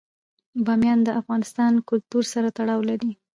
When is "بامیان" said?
0.65-0.99